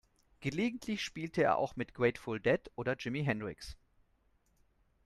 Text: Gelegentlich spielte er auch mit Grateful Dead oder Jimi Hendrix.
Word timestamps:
Gelegentlich 0.39 1.03
spielte 1.03 1.43
er 1.43 1.59
auch 1.59 1.75
mit 1.75 1.93
Grateful 1.93 2.39
Dead 2.39 2.71
oder 2.73 2.95
Jimi 2.97 3.23
Hendrix. 3.23 3.77